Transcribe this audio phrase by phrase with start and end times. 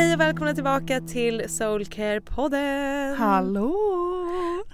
[0.00, 3.16] Hej och välkomna tillbaka till Soulcare-podden!
[3.16, 3.74] Hallå!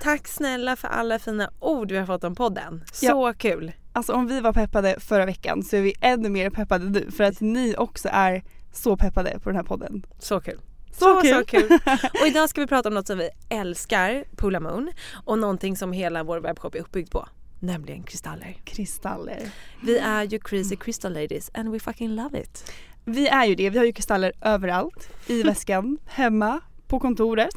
[0.00, 2.84] Tack snälla för alla fina ord vi har fått om podden.
[2.92, 3.34] Så Ja.
[3.38, 3.72] kul!
[3.92, 7.24] Alltså om vi var peppade förra veckan så är vi ännu mer peppade nu för
[7.24, 10.06] att ni också är så peppade på den här podden.
[10.18, 10.60] Så kul.
[10.92, 11.34] Så kul.
[11.34, 11.78] så kul.
[12.20, 14.92] Och idag ska vi prata om något som vi älskar, Poola Moon,
[15.24, 17.28] och någonting som hela vår webbshop är uppbyggd på.
[17.60, 18.56] Nämligen kristaller.
[18.64, 19.50] Kristaller.
[19.82, 22.72] Vi är ju crazy crystal ladies and we fucking love it.
[23.08, 25.08] Vi är ju det, vi har ju kristaller överallt.
[25.26, 27.54] I väskan, hemma, på kontoret,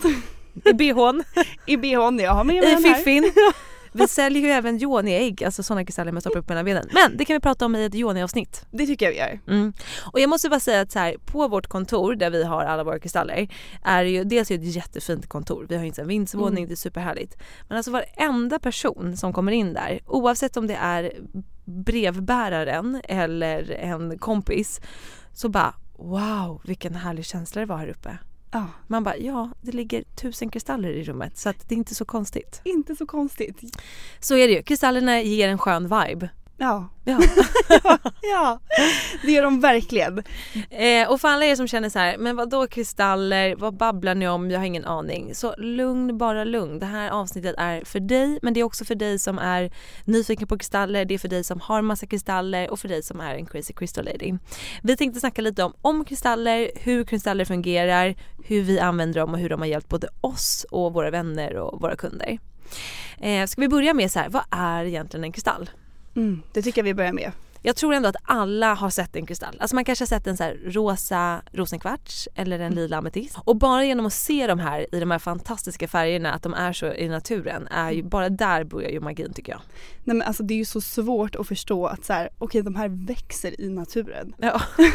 [0.66, 1.24] I bhn,
[1.66, 2.20] i bhn.
[2.20, 3.32] Jag har med mig i fiffin.
[3.92, 6.90] Vi säljer ju även yoni-ägg, alltså sådana kristaller man stoppar upp mellan benen.
[6.94, 8.66] Men det kan vi prata om i ett yoni-avsnitt.
[8.72, 9.40] Det tycker jag vi gör.
[9.48, 9.74] Mm.
[10.14, 12.84] Och jag måste bara säga att så här, på vårt kontor där vi har alla
[12.84, 13.48] våra kristaller
[13.84, 15.66] är det ju dels ett jättefint kontor.
[15.70, 16.68] Vi har ju en vindsvåning, Mm.
[16.68, 17.38] det är superhärligt.
[17.68, 21.12] Men alltså varenda person som kommer in där oavsett om det är
[21.66, 24.82] brevbäraren eller en kompis
[25.40, 28.18] så bara wow vilken härlig känsla det var här uppe.
[28.52, 31.96] Ja, Man bara ja det ligger tusen kristaller i rummet så att det är inte
[31.96, 32.62] så konstigt.
[32.64, 33.82] inte så konstigt.
[34.20, 36.30] Så är det ju, kristallerna ger en skön vibe.
[36.60, 37.20] Ja, Ja.
[38.22, 38.60] ja.
[39.22, 40.24] det gör de verkligen.
[40.70, 44.16] Eh, och för alla er som känner så här, men vad då kristaller, vad babblar
[44.16, 45.36] ni om, jag har ingen aning.
[45.36, 46.80] Så lugn, bara lugn.
[46.80, 49.72] Det här avsnittet är för dig, men det är också för dig som är
[50.06, 53.20] nyfiken på kristaller, det är för dig som har massa kristaller och för dig som
[53.20, 54.38] är en crazy crystal lady.
[54.84, 59.40] Vi tänkte snacka lite om, om kristaller, hur kristaller fungerar, hur vi använder dem och
[59.40, 62.40] hur de har hjälpt både oss och våra vänner och våra kunder.
[63.20, 65.70] Eh, ska vi börja med så här, vad är egentligen en kristall?
[66.20, 67.32] Mm, det tycker jag vi börjar med.
[67.62, 69.58] Jag tror ändå att alla har sett en kristall.
[69.60, 73.38] Alltså man kanske har sett en så rosa rosenkvarts eller en lila ametist.
[73.44, 76.74] Och bara genom att se de här i de här fantastiska färgerna, att de är
[76.74, 79.62] så i naturen, är ju, bara där börjar ju magin tycker jag.
[80.04, 82.76] Nej men alltså det är ju så svårt att förstå att så här, okej de
[82.76, 84.36] här växer i naturen.
[84.38, 84.62] Ja.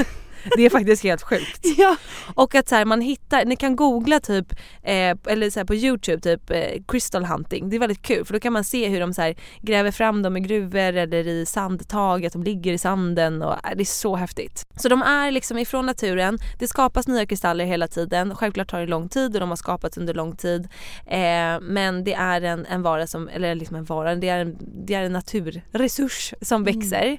[0.56, 1.60] Det är faktiskt helt sjukt.
[1.76, 1.96] Ja.
[2.34, 5.74] Och att så här, man hittar, ni kan googla typ, eh, eller så här på
[5.74, 7.70] youtube typ eh, crystal hunting.
[7.70, 10.22] Det är väldigt kul för då kan man se hur de så här, gräver fram
[10.22, 13.84] dem i gruvor eller i sandtag, att de ligger i sanden och eh, det är
[13.84, 14.66] så häftigt.
[14.76, 18.36] Så de är liksom ifrån naturen, det skapas nya kristaller hela tiden.
[18.36, 20.68] Självklart tar det lång tid och de har skapats under lång tid.
[21.06, 24.56] Eh, men det är en, en vara som, eller liksom en vara, det är en,
[24.86, 27.18] det är en naturresurs som växer.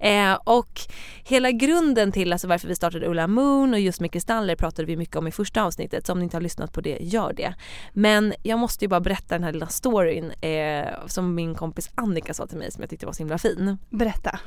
[0.00, 0.80] Eh, och
[1.24, 4.96] hela grunden till alltså varför vi startade Ulla Moon och just med kristaller pratade vi
[4.96, 7.54] mycket om i första avsnittet så om ni inte har lyssnat på det, gör det.
[7.92, 12.34] Men jag måste ju bara berätta den här lilla storyn eh, som min kompis Annika
[12.34, 13.78] sa till mig som jag tyckte var så himla fin.
[13.90, 14.40] Berätta.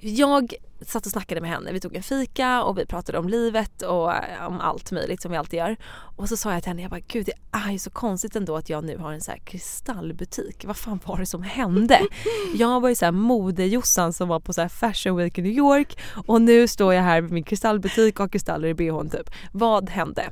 [0.00, 0.54] Jag
[0.86, 4.14] satt och snackade med henne, vi tog en fika och vi pratade om livet och
[4.14, 5.76] eh, om allt möjligt som vi alltid gör.
[6.16, 8.56] Och så sa jag till henne, jag bara gud det är ju så konstigt ändå
[8.56, 10.64] att jag nu har en så här kristallbutik.
[10.64, 12.00] Vad fan var det som hände?
[12.54, 15.52] Jag var ju så här modejossan som var på så här fashion week i New
[15.52, 19.30] York och nu står jag här med min kristallbutik och har kristaller i bhn typ.
[19.52, 20.30] Vad hände?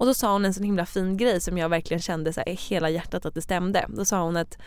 [0.00, 2.48] Och då sa hon en sån himla fin grej som jag verkligen kände så här,
[2.48, 3.86] i hela hjärtat att det stämde.
[3.88, 4.58] Då sa hon att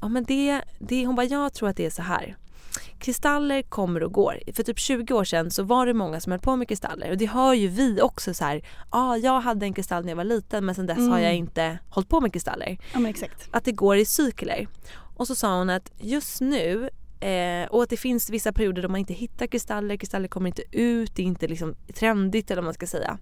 [0.00, 2.36] ja men det, det, hon bara jag tror att det är så här
[2.98, 4.40] kristaller kommer och går.
[4.52, 7.16] För typ 20 år sedan så var det många som höll på med kristaller och
[7.16, 8.62] det hör ju vi också så här.
[8.90, 11.10] Ah, jag hade en kristall när jag var liten men sen dess mm.
[11.10, 12.78] har jag inte hållit på med kristaller.
[12.92, 13.48] Ja men exakt.
[13.50, 14.68] Att det går i cykler.
[15.16, 16.90] Och så sa hon att just nu
[17.20, 20.62] Eh, och att det finns vissa perioder då man inte hittar kristaller, kristaller kommer inte
[20.72, 23.18] ut, det är inte liksom trendigt eller vad man ska säga.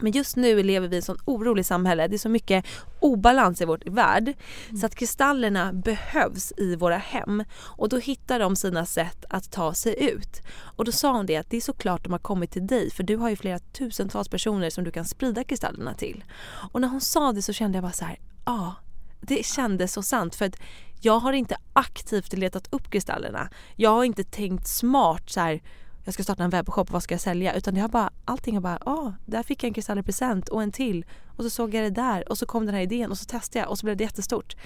[0.00, 2.08] Men just nu lever vi i ett sånt oroligt samhälle.
[2.08, 2.66] Det är så mycket
[3.00, 4.22] obalans i vår värld.
[4.68, 4.76] Mm.
[4.80, 7.44] Så att kristallerna behövs i våra hem.
[7.54, 10.42] Och då hittar de sina sätt att ta sig ut.
[10.58, 13.02] Och då sa hon det att det är såklart de har kommit till dig för
[13.02, 16.24] du har ju flera tusentals personer som du kan sprida kristallerna till.
[16.72, 18.74] Och när hon sa det så kände jag bara så här, ja, ah,
[19.20, 20.34] det kändes så sant.
[20.34, 20.56] För att
[21.00, 23.48] jag har inte aktivt letat upp kristallerna.
[23.76, 25.62] Jag har inte tänkt smart så här,
[26.06, 27.54] jag ska starta en webbshop, vad ska jag sälja?
[27.54, 30.48] Utan det har bara, allting har bara, åh, där fick jag en kristall i present
[30.48, 31.04] och en till.
[31.36, 33.58] Och så såg jag det där och så kom den här idén och så testade
[33.58, 34.56] jag och så blev det jättestort.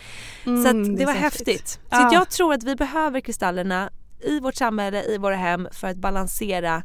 [0.46, 1.68] Mm, så det, det var häftigt.
[1.68, 2.10] Så ja.
[2.12, 3.90] jag tror att vi behöver kristallerna
[4.20, 6.82] i vårt samhälle, i våra hem för att balansera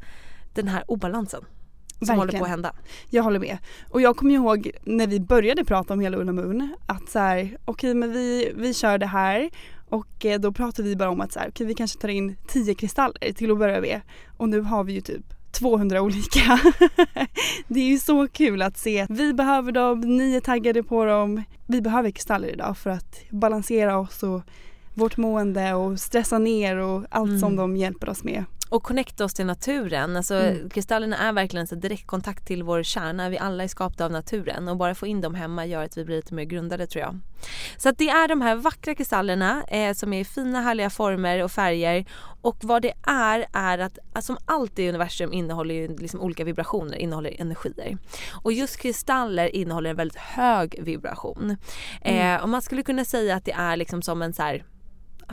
[0.54, 2.20] den här obalansen som Verkligen.
[2.20, 2.74] håller på att hända.
[3.10, 3.58] Jag håller med.
[3.90, 7.40] Och jag kommer ihåg när vi började prata om hela Ulla Moon att så här,
[7.40, 9.50] okej okay, men vi, vi kör det här
[9.90, 12.38] och eh, då pratade vi bara om att så här, okay, vi kanske tar in
[12.48, 14.02] 10 kristaller till att börja med.
[14.38, 16.60] Och nu har vi ju typ 200 olika.
[17.68, 21.44] det är ju så kul att se vi behöver dem, ni är taggade på dem.
[21.66, 24.42] Vi behöver kristaller idag för att balansera oss och
[24.94, 27.40] vårt mående och stressa ner och allt mm.
[27.40, 28.44] som de hjälper oss med
[28.76, 30.16] och connecta oss till naturen.
[30.16, 30.70] Alltså, mm.
[30.70, 33.30] Kristallerna är verkligen en direktkontakt till vår kärna.
[33.30, 36.06] Vi alla är skapta av naturen och bara få in dem hemma gör att vi
[36.06, 37.20] blir lite mer grundade tror jag.
[37.78, 41.44] Så att det är de här vackra kristallerna eh, som är i fina härliga former
[41.44, 42.06] och färger
[42.42, 46.44] och vad det är är att alltså, som allt i universum innehåller ju liksom olika
[46.44, 47.98] vibrationer, innehåller energier.
[48.44, 51.58] Och just kristaller innehåller en väldigt hög vibration.
[52.02, 52.36] Mm.
[52.36, 54.64] Eh, och man skulle kunna säga att det är liksom som en så här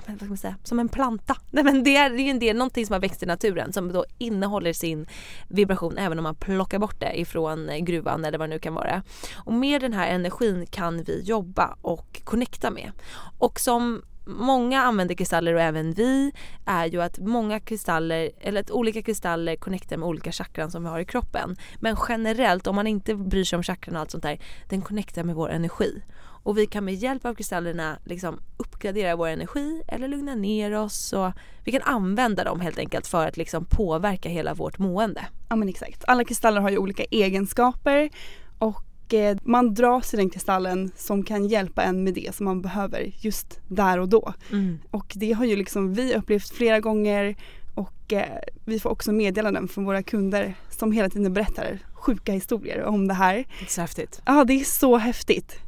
[0.06, 1.36] vad ska man säga, som en planta.
[1.50, 4.04] Nej, men det är ju en del, någonting som har växt i naturen som då
[4.18, 5.06] innehåller sin
[5.48, 9.02] vibration även om man plockar bort det ifrån gruvan eller vad det nu kan vara.
[9.36, 12.92] Och med den här energin kan vi jobba och connecta med.
[13.38, 16.32] Och som många använder kristaller och även vi
[16.64, 20.88] är ju att många kristaller, eller att olika kristaller connectar med olika chakran som vi
[20.88, 21.56] har i kroppen.
[21.80, 25.24] Men generellt om man inte bryr sig om chakran och allt sånt där, den connectar
[25.24, 26.02] med vår energi.
[26.42, 31.12] Och vi kan med hjälp av kristallerna liksom uppgradera vår energi eller lugna ner oss.
[31.12, 31.32] Och
[31.64, 35.26] vi kan använda dem helt enkelt för att liksom påverka hela vårt mående.
[35.48, 36.04] Ja men exakt.
[36.06, 38.10] Alla kristaller har ju olika egenskaper
[38.58, 42.62] och eh, man dras till den kristallen som kan hjälpa en med det som man
[42.62, 44.34] behöver just där och då.
[44.50, 44.78] Mm.
[44.90, 47.36] Och det har ju liksom vi upplevt flera gånger
[47.74, 52.82] och eh, vi får också meddelanden från våra kunder som hela tiden berättar sjuka historier
[52.82, 53.34] om det här.
[53.34, 54.22] Det är så häftigt.
[54.26, 55.58] Ja det är så häftigt.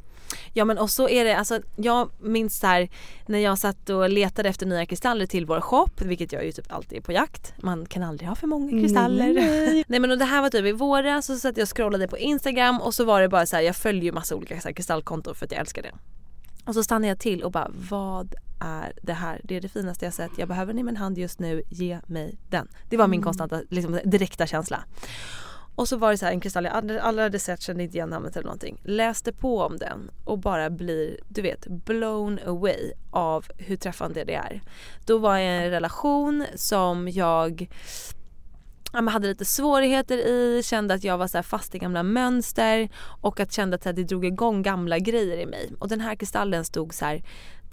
[0.57, 2.89] Ja men och så är det, alltså jag minns här
[3.25, 6.73] när jag satt och letade efter nya kristaller till vår shop, vilket jag ju typ
[6.73, 7.53] alltid är på jakt.
[7.57, 9.33] Man kan aldrig ha för många kristaller.
[9.33, 12.07] Nej, Nej men och det här var typ i våras så satt jag och scrollade
[12.07, 14.67] på Instagram och så var det bara så här, jag följer ju massa olika så
[14.67, 15.91] här, kristallkonton för att jag älskar det.
[16.65, 19.41] Och så stannade jag till och bara vad är det här?
[19.43, 20.31] Det är det finaste jag sett.
[20.37, 21.63] Jag behöver den i min hand just nu.
[21.69, 22.67] Ge mig den.
[22.89, 23.23] Det var min mm.
[23.23, 24.83] konstanta, liksom, direkta känsla.
[25.75, 28.09] Och så var det så en kristall jag aldrig, aldrig hade sett, kände inte igen
[28.09, 28.81] namnet eller någonting.
[28.83, 34.35] Läste på om den och bara blir, du vet, blown away av hur träffande det
[34.35, 34.61] är.
[35.05, 37.67] Då var jag i en relation som jag
[38.93, 42.89] jag hade lite svårigheter i, kände att jag var så fast i gamla mönster
[43.21, 45.71] och att kände att det drog igång gamla grejer i mig.
[45.79, 47.23] Och den här kristallen stod så här,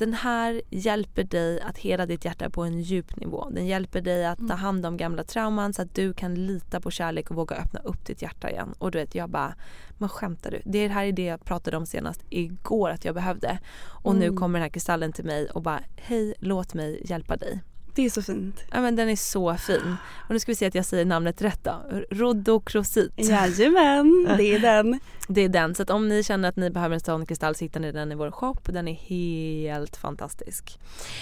[0.03, 3.49] den här hjälper dig att hela ditt hjärta på en djup nivå.
[3.51, 4.59] Den hjälper dig att ta mm.
[4.59, 8.05] hand om gamla trauman så att du kan lita på kärlek och våga öppna upp
[8.07, 8.75] ditt hjärta igen.
[8.79, 9.55] Och du vet jag bara,
[9.99, 10.63] men skämtar du?
[10.65, 13.59] Det här är det jag pratade om senast igår att jag behövde.
[13.85, 14.21] Och mm.
[14.21, 17.61] nu kommer den här kristallen till mig och bara, hej låt mig hjälpa dig.
[17.95, 18.61] Det är så fint.
[18.71, 19.97] Ja men den är så fin.
[20.15, 21.83] Och nu ska vi se att jag säger namnet rätt då.
[22.11, 23.13] Rhodocrosit.
[23.17, 25.01] Jajamän, det är den.
[25.29, 25.75] Det är den.
[25.75, 28.13] Så att om ni känner att ni behöver en sån kristall så hittar ni den
[28.13, 28.57] i vår shop.
[28.63, 30.79] Den är helt fantastisk.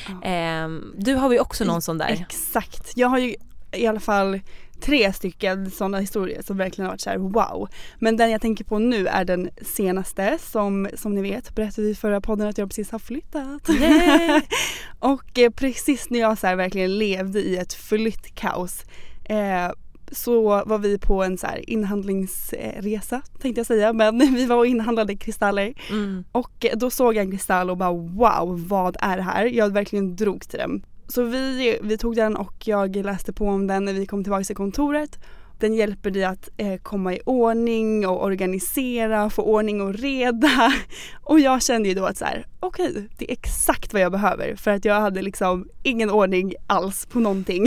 [0.09, 0.29] Ja.
[0.29, 2.09] Eh, du har ju också någon sån där.
[2.09, 2.93] Exakt.
[2.97, 3.35] Jag har ju
[3.73, 4.41] i alla fall
[4.81, 7.69] tre stycken sådana historier som verkligen har varit såhär wow.
[7.99, 11.91] Men den jag tänker på nu är den senaste som, som ni vet berättade vi
[11.93, 13.69] i förra podden att jag precis har flyttat.
[14.99, 18.85] och eh, precis när jag så verkligen levde i ett flyttkaos
[19.25, 19.71] eh,
[20.13, 24.67] så var vi på en så här inhandlingsresa tänkte jag säga men vi var och
[24.67, 26.25] inhandlade kristaller mm.
[26.33, 29.45] och då såg jag en kristall och bara wow vad är det här?
[29.45, 30.83] Jag verkligen drog till den.
[31.11, 34.45] Så vi, vi tog den och jag läste på om den när vi kom tillbaka
[34.45, 35.19] till kontoret
[35.59, 40.73] Den hjälper dig att eh, komma i ordning och organisera, få ordning och reda.
[41.23, 44.13] Och jag kände ju då att så här, okej, okay, det är exakt vad jag
[44.13, 47.67] behöver för att jag hade liksom ingen ordning alls på någonting.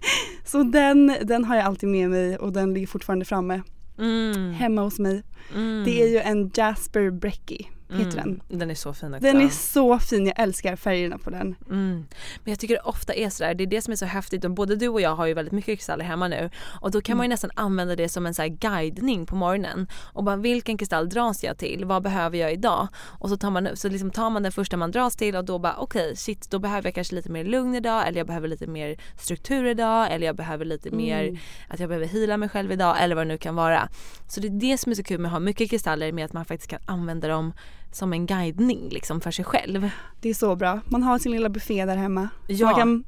[0.44, 3.62] så den, den har jag alltid med mig och den ligger fortfarande framme
[3.98, 4.52] mm.
[4.52, 5.22] hemma hos mig.
[5.54, 5.84] Mm.
[5.84, 8.40] Det är ju en Jasper Brecky heter mm.
[8.48, 8.58] den.
[8.58, 9.26] Den är så fin också.
[9.26, 11.56] Den är så fin, jag älskar färgerna på den.
[11.70, 12.06] Mm.
[12.44, 14.76] Men jag tycker det ofta är sådär, det är det som är så häftigt både
[14.76, 16.50] du och jag har ju väldigt mycket kristaller hemma nu
[16.80, 17.18] och då kan mm.
[17.18, 20.78] man ju nästan använda det som en så här guidning på morgonen och bara vilken
[20.78, 22.88] kristall dras jag till, vad behöver jag idag?
[22.96, 25.58] Och så tar man, så liksom tar man den första man dras till och då
[25.58, 28.48] bara okej okay, shit då behöver jag kanske lite mer lugn idag eller jag behöver
[28.48, 30.98] lite mer struktur idag eller jag behöver lite mm.
[30.98, 33.88] mer att jag behöver hila mig själv idag eller vad det nu kan vara.
[34.28, 36.32] Så det är det som är så kul med att ha mycket kristaller med att
[36.32, 37.52] man faktiskt kan använda dem
[37.92, 39.90] som en guidning liksom för sig själv.
[40.20, 40.80] Det är så bra.
[40.86, 42.28] Man har sin lilla buffé där hemma.
[42.46, 42.66] Ja.
[42.66, 43.04] man kan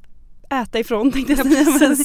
[0.49, 1.95] äta ifrån tänkte jag säga.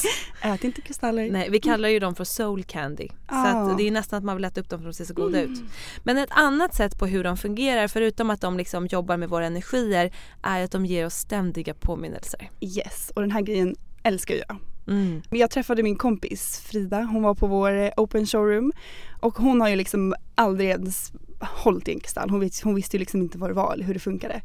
[0.41, 1.31] Men ät inte kristaller.
[1.31, 3.07] Nej vi kallar ju dem för soul candy.
[3.25, 3.69] Ah.
[3.69, 5.13] Så det är nästan att man vill äta upp dem för att de ser så
[5.13, 5.53] goda mm.
[5.53, 5.59] ut.
[6.03, 9.45] Men ett annat sätt på hur de fungerar förutom att de liksom jobbar med våra
[9.45, 12.49] energier är att de ger oss ständiga påminnelser.
[12.61, 14.57] Yes och den här grejen älskar jag.
[14.87, 15.21] Mm.
[15.29, 18.71] Jag träffade min kompis Frida, hon var på vår eh, open showroom
[19.19, 22.29] och hon har ju liksom aldrig ens hållit i en kristall.
[22.29, 24.41] Hon, vet, hon visste ju liksom inte vad det var eller hur det funkade.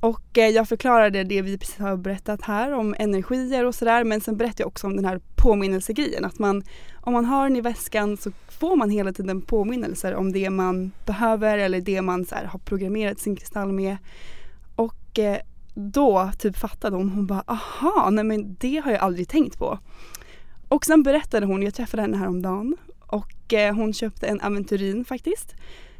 [0.00, 4.20] Och eh, jag förklarade det vi precis har berättat här om energier och sådär men
[4.20, 6.62] sen berättade jag också om den här påminnelsegrejen att man
[6.94, 10.90] om man har den i väskan så får man hela tiden påminnelser om det man
[11.06, 13.96] behöver eller det man så här, har programmerat sin kristall med.
[14.76, 15.38] Och eh,
[15.74, 19.78] då typ fattade hon, hon bara aha, nej men det har jag aldrig tänkt på.
[20.68, 25.54] Och sen berättade hon, jag träffade henne häromdagen och eh, hon köpte en aventurin faktiskt.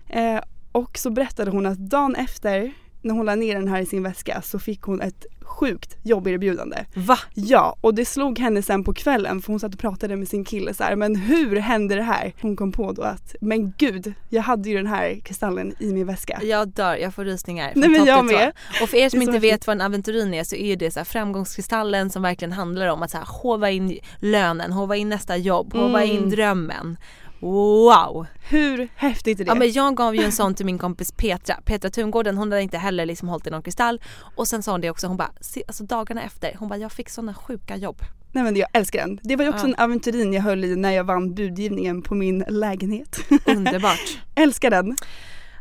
[0.09, 0.41] Eh,
[0.73, 2.73] och så berättade hon att dagen efter
[3.03, 6.85] när hon la ner den här i sin väska så fick hon ett sjukt jobberbjudande.
[6.95, 7.19] Va?
[7.35, 10.45] Ja, och det slog henne sen på kvällen för hon satt och pratade med sin
[10.45, 12.35] kille så här, men hur hände det här?
[12.43, 16.07] Hon kom på då att, men gud, jag hade ju den här kristallen i min
[16.07, 16.41] väska.
[16.43, 17.73] Jag dör, jag får rysningar.
[17.75, 18.53] Nej men jag med.
[18.83, 21.05] Och för er som inte vet vad en aventurin är så är det så här
[21.05, 25.75] framgångskristallen som verkligen handlar om att så här, hova in lönen, hova in nästa jobb,
[25.75, 26.31] hova in mm.
[26.31, 26.97] drömmen.
[27.41, 28.27] Wow!
[28.49, 29.49] Hur häftigt är det?
[29.49, 32.63] Ja men jag gav ju en sån till min kompis Petra, Petra Tungården, hon hade
[32.63, 34.01] inte heller liksom hållit i någon kristall
[34.37, 35.31] och sen sa hon det också, hon bara,
[35.67, 38.03] alltså dagarna efter, hon bara jag fick såna sjuka jobb.
[38.33, 39.21] Nej men jag älskar den.
[39.23, 39.69] Det var ju också ja.
[39.69, 43.19] en aventurin jag höll i när jag vann budgivningen på min lägenhet.
[43.47, 44.19] Underbart.
[44.35, 44.97] älskar den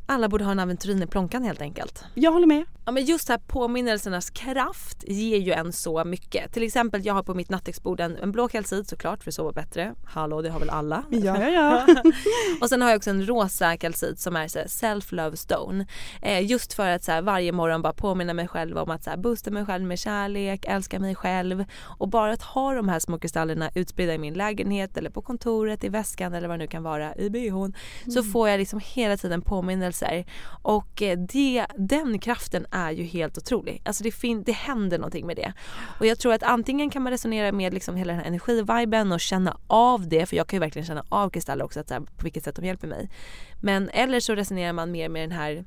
[0.10, 2.04] alla borde ha en aventurin i plånkan helt enkelt.
[2.14, 2.66] Jag håller med.
[2.86, 6.54] Ja men just här påminnelsernas kraft ger ju en så mycket.
[6.54, 9.52] Till exempel jag har på mitt nattduksbord en, en blå kalcit såklart för att sova
[9.52, 9.94] bättre.
[10.06, 11.04] Hallå det har väl alla?
[11.10, 11.86] Ja ja ja.
[12.62, 15.86] och sen har jag också en rosa kalcit som är så self love stone.
[16.22, 19.10] Eh, just för att så här, varje morgon bara påminna mig själv om att så
[19.10, 21.66] här, boosta mig själv med kärlek, älska mig själv.
[21.82, 25.84] Och bara att ha de här små kristallerna utspridda i min lägenhet eller på kontoret,
[25.84, 27.74] i väskan eller vad det nu kan vara, i bhn.
[28.04, 28.12] Mm.
[28.12, 30.26] Så får jag liksom hela tiden påminnelser händelser.
[30.62, 33.82] Och eh, det, den kraften är ju helt otrolig.
[33.86, 35.54] Alltså det, fin- det händer någonting med det.
[36.00, 39.20] Och jag tror att antingen kan man resonera med liksom hela den här energiviben och
[39.20, 42.24] känna av det, för jag kan ju verkligen känna av kristaller också, att här, på
[42.24, 43.10] vilket sätt de hjälper mig.
[43.62, 45.66] Men eller så resonerar man mer med den här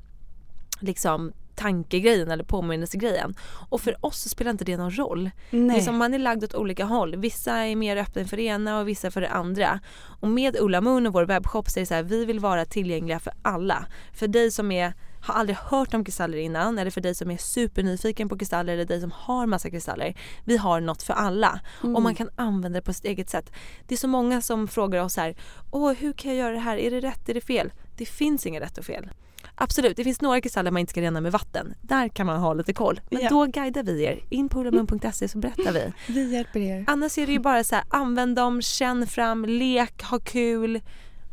[0.79, 3.35] liksom tankegrejen eller påminnelsegrejen.
[3.69, 5.31] Och för oss så spelar inte det någon roll.
[5.49, 5.75] Nej.
[5.75, 7.15] Liksom man är lagd åt olika håll.
[7.15, 9.79] Vissa är mer öppna för det ena och vissa för det andra.
[10.21, 12.65] Och med Ulla Moon och vår webbshop så är det så här, vi vill vara
[12.65, 13.85] tillgängliga för alla.
[14.13, 17.37] För dig som är har aldrig hört om kristaller innan eller för dig som är
[17.37, 20.15] supernyfiken på kristaller eller dig som har massa kristaller.
[20.45, 21.95] Vi har något för alla mm.
[21.95, 23.51] och man kan använda det på sitt eget sätt.
[23.87, 25.35] Det är så många som frågar oss här,
[25.71, 27.71] åh hur kan jag göra det här, är det rätt, är det fel?
[27.97, 29.09] Det finns inget rätt och fel.
[29.55, 31.73] Absolut, det finns några kristaller man inte ska rena med vatten.
[31.81, 33.01] Där kan man ha lite koll.
[33.09, 33.29] Men ja.
[33.29, 34.19] då guidar vi er.
[34.29, 35.93] In på olamun.se så berättar vi.
[36.13, 36.83] Vi hjälper er.
[36.87, 40.81] Annars är det ju bara så här, använd dem, känn fram, lek, ha kul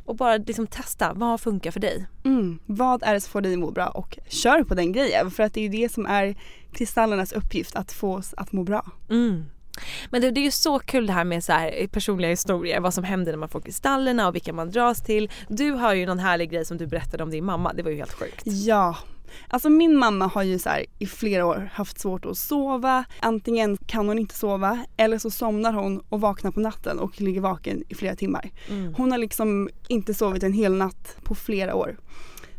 [0.04, 1.12] och bara liksom testa.
[1.12, 2.06] Vad funkar för dig?
[2.24, 2.58] Mm.
[2.66, 5.30] Vad är det som får dig att må bra och kör på den grejen.
[5.30, 6.36] För att det är ju det som är
[6.72, 8.90] kristallernas uppgift, att få oss att må bra.
[9.10, 9.44] Mm.
[10.10, 12.94] Men det, det, är ju så kul det här med så här, personliga historier, vad
[12.94, 15.30] som händer när man får kristallerna och vilka man dras till.
[15.48, 17.96] Du har ju någon härlig grej som du berättade om din mamma, det var ju
[17.96, 18.42] helt sjukt.
[18.44, 18.96] Ja,
[19.48, 23.04] Alltså min mamma har ju så här, i flera år haft svårt att sova.
[23.20, 27.40] Antingen kan hon inte sova eller så somnar hon och vaknar på natten och ligger
[27.40, 28.50] vaken i flera timmar.
[28.68, 28.94] Mm.
[28.94, 31.96] Hon har liksom inte sovit en hel natt på flera år.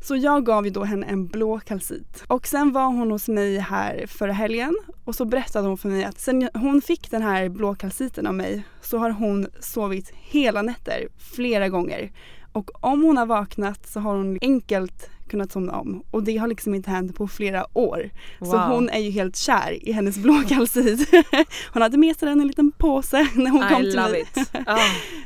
[0.01, 2.23] Så jag gav ju då henne en blå kalcit.
[2.27, 6.03] Och sen var hon hos mig här förra helgen och så berättade hon för mig
[6.03, 10.61] att sen hon fick den här blå kalciten av mig så har hon sovit hela
[10.61, 12.11] nätter flera gånger.
[12.51, 16.47] Och om hon har vaknat så har hon enkelt kunnat somna om och det har
[16.47, 18.09] liksom inte hänt på flera år.
[18.39, 18.59] Så Wow.
[18.59, 21.09] hon är ju helt kär i hennes blå kalsit.
[21.73, 24.09] hon hade med sig den i en liten påse när hon kom I till love
[24.11, 24.25] mig.
[24.67, 24.77] Ah.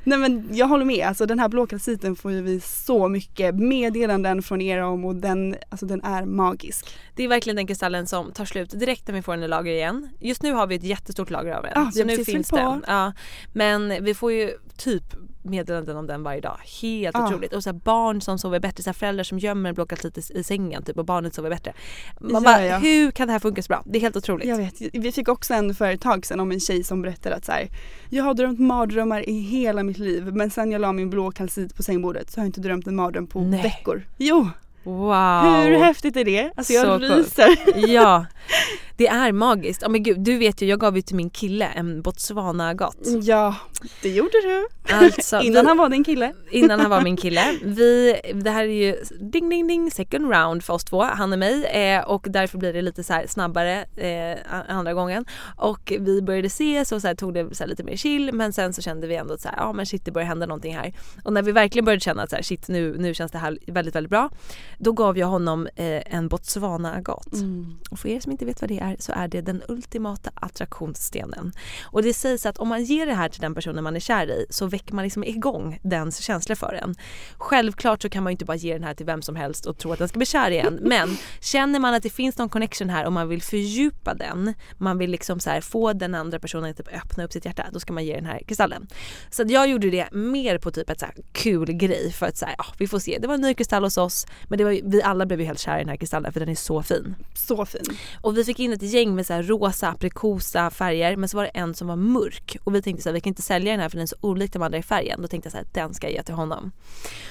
[0.04, 3.56] Nej men jag håller med, alltså den här blå kalsiten får ju vi så mycket
[3.56, 6.86] meddelanden från er om och den, alltså den är magisk.
[7.16, 9.72] Det är verkligen den kristallen som tar slut direkt när vi får den i lager
[9.72, 10.10] igen.
[10.20, 11.86] Just nu har vi ett jättestort lager av den.
[11.86, 12.84] Vi så nu finns den.
[12.88, 13.14] Ja.
[13.54, 15.04] Men vi får ju typ
[15.44, 16.58] meddelanden om den varje dag.
[16.82, 17.28] Helt Ja.
[17.28, 17.54] otroligt.
[17.54, 20.40] Och så barn som sover bättre, så här föräldrar som gömmer en blå kalsit i,
[20.40, 21.74] i sängen typ och barnet sover bättre.
[22.20, 22.78] Man Ja, bara, ja.
[22.78, 23.84] hur kan det här funka så bra?
[23.86, 24.48] Det är helt otroligt.
[24.48, 27.36] Jag vet, vi fick också en för ett tag sedan om en tjej som berättade
[27.36, 27.68] att så här,
[28.10, 31.76] jag har drömt mardrömmar i hela mitt liv men sen jag la min blå kalsit
[31.76, 33.62] på sängbordet så har jag inte drömt en mardröm på Nej.
[33.64, 34.04] veckor.
[34.18, 34.50] Jo,
[34.86, 35.44] Wow.
[35.64, 36.52] hur häftigt är det?
[36.56, 37.48] Alltså jag Så ryser.
[37.94, 38.26] Ja,
[38.98, 39.82] det är magiskt.
[39.82, 43.24] Ja men gud, du vet ju jag gav ju till min kille en botswana-got.
[43.24, 43.56] Ja,
[44.02, 44.68] det gjorde du.
[44.94, 46.34] Alltså, Innan vi- han var din kille.
[46.52, 47.58] innan han var min kille.
[47.64, 51.40] Vi, det här är ju ding ding ding second round för oss två, han och
[51.40, 54.38] mig eh, och därför blir det lite så snabbare eh,
[54.70, 55.26] andra gången.
[55.56, 58.74] Och vi började ses och så här tog det så lite mer chill men sen
[58.74, 60.94] så kände vi ändå att så här, ja men shit det börjar hända någonting här.
[61.24, 63.58] Och när vi verkligen började känna att så här, shit nu, nu känns det här
[63.68, 64.30] väldigt väldigt bra
[64.78, 67.34] då gav jag honom eh, en botswana-agat.
[67.34, 67.76] Mm.
[67.92, 71.52] Och för er som inte vet vad det är så är det den ultimata attraktionsstenen.
[71.84, 74.28] Och det sägs att om man ger det här till den personen man är kär
[74.32, 76.96] i så väcker man liksom igång dens känslor för en.
[77.38, 79.78] Självklart så kan man ju inte bara ge den här till vem som helst och
[79.78, 80.80] tro att den ska bli kär igen.
[80.82, 84.98] Men känner man att det finns någon connection här och man vill fördjupa den, man
[84.98, 87.94] vill liksom så få den andra personen att typ öppna upp sitt hjärta, då ska
[87.94, 88.88] man ge den här kristallen.
[89.30, 92.56] Så jag gjorde det mer på typ ett så kul grej för att så här,
[92.58, 93.18] ja, vi får se.
[93.22, 95.60] Det var en ny kristall hos oss men det var, vi alla blev ju helt
[95.60, 97.16] kära i den här kristallen för den är så fin.
[97.36, 97.98] Så fin.
[98.22, 101.50] Och vi fick in ett gäng med så rosa, aprikosa färger men så var det
[101.50, 103.90] en som var mörk och vi tänkte så här, vi kan inte sälja den här
[103.90, 105.22] för den är så olik de andra i färgen.
[105.22, 106.72] Då tänkte jag så här, den ska jag ge till honom.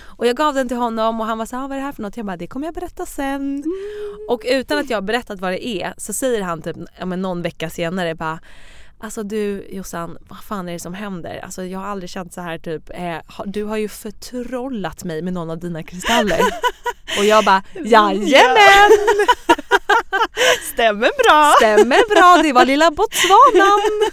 [0.00, 1.84] Och jag gav den till honom och han var så här, "Ah, vad är det
[1.86, 2.16] här för något?
[2.16, 3.64] Jag bara, det kommer jag berätta sen.
[4.28, 7.22] Och utan att jag har berättat vad det är så säger han typ ja, men
[7.22, 8.38] någon vecka senare bara
[9.02, 11.40] Alltså du Jossan, vad fan är det som händer?
[11.44, 15.32] Alltså jag har aldrig känt så här typ, eh, du har ju förtrollat mig med
[15.32, 16.40] någon av dina kristaller.
[17.18, 18.90] och jag bara, jajamän!
[20.72, 21.54] Stämmer bra!
[21.56, 24.10] Stämmer bra, det var lilla Botswanan.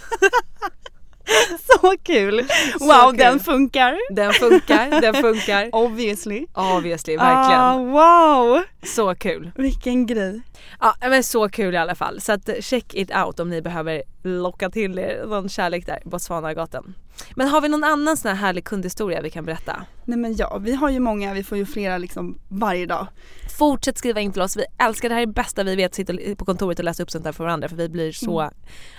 [1.66, 2.48] Så kul!
[2.78, 3.18] Så Wow, kul.
[3.18, 3.98] den funkar.
[4.14, 5.68] Den funkar, den funkar.
[5.72, 6.46] Obviously.
[6.54, 7.60] Obviously, verkligen.
[7.60, 8.62] Ah, wow!
[8.82, 9.50] Så kul.
[9.56, 10.40] Vilken grej.
[10.80, 12.20] Ja men så kul i alla fall.
[12.20, 16.94] Så att check it out om ni behöver locka till er någon kärlek där, Botswanagatan.
[17.34, 19.84] Men har vi någon annan sån här härlig kundhistoria vi kan berätta?
[20.04, 23.06] Nej men ja, vi har ju många, vi får ju flera liksom varje dag.
[23.60, 26.12] Fortsätt skriva in till oss, vi älskar det här är det bästa vi vet, sitta
[26.38, 28.50] på kontoret och läsa upp sånt där för varandra för vi blir så,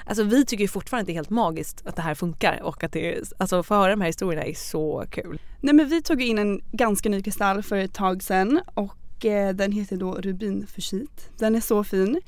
[0.05, 2.91] alltså vi tycker fortfarande att det är helt magiskt att det här funkar och att
[2.91, 5.39] det, är- alltså få höra de här historierna är så kul.
[5.61, 9.55] Nej men vi tog in en ganska ny kristall för ett tag sedan och eh,
[9.55, 11.29] den heter då rubinfusit.
[11.37, 12.19] Den är så fin.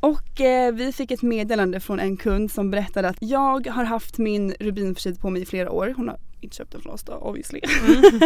[0.00, 4.18] Och eh, vi fick ett meddelande från en kund som berättade att jag har haft
[4.18, 5.94] min rubinfusit på mig i flera år.
[5.96, 7.60] Hon har inte köpt den från oss då obviously.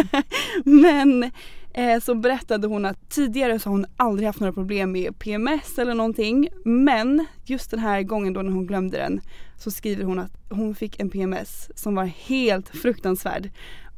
[0.63, 1.31] Men
[1.77, 5.79] eh, så berättade hon att tidigare så har hon aldrig haft några problem med PMS
[5.79, 6.49] eller någonting.
[6.65, 9.21] Men just den här gången då när hon glömde den
[9.57, 13.49] så skriver hon att hon fick en PMS som var helt fruktansvärd.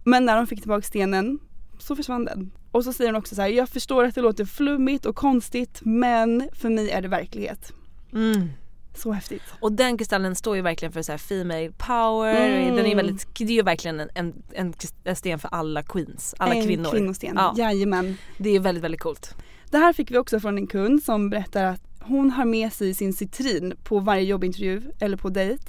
[0.03, 1.39] Men när hon fick tillbaka stenen
[1.79, 2.51] så försvann den.
[2.71, 5.79] Och så säger hon också så här, jag förstår att det låter flummigt och konstigt
[5.83, 7.73] men för mig är det verklighet.
[8.13, 8.49] Mm.
[8.99, 9.41] Så häftigt.
[9.59, 12.75] Och den kristallen står ju verkligen för så female power, Mm.
[12.75, 16.35] den är väldigt, det är ju verkligen en, en, en, en sten för alla queens,
[16.37, 16.91] alla en kvinnor.
[16.91, 17.53] kvinnosten, Ja.
[17.57, 18.17] jajamän.
[18.37, 19.35] Det är väldigt väldigt coolt.
[19.71, 22.93] Det här fick vi också från en kund som berättar att hon har med sig
[22.93, 25.63] sin citrin på varje jobbintervju eller på dejt.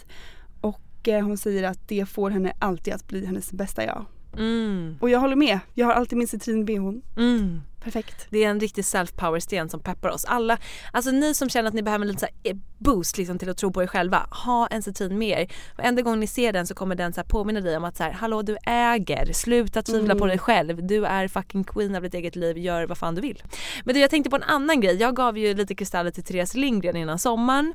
[0.60, 4.06] Och eh, hon säger att det får henne alltid att bli hennes bästa jag.
[4.36, 4.98] Mm.
[5.00, 7.02] Och jag håller med, jag har alltid min citrin-bhn.
[7.16, 7.60] Mm.
[7.84, 8.26] Perfekt.
[8.30, 10.58] Det är en riktig self-power sten som peppar oss alla.
[10.92, 13.56] Alltså ni som känner att ni behöver en liten så eh, boost liksom till att
[13.56, 14.26] tro på er själva.
[14.44, 15.52] Ha en citrin med er.
[15.76, 18.02] Varenda gång ni ser den så kommer den så här påminna dig om att så
[18.02, 19.32] här, hallå du äger.
[19.32, 20.86] Sluta tvivla på dig själv.
[20.86, 22.58] Du är fucking queen av ditt eget liv.
[22.58, 23.42] Gör vad fan du vill.
[23.84, 24.96] Men du jag tänkte på en annan grej.
[24.96, 27.74] Jag gav ju lite kristaller till Therese Lindgren innan sommaren.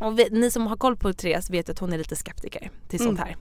[0.00, 2.98] Och vi, ni som har koll på Therese vet att hon är lite skeptiker till
[2.98, 3.36] sånt här.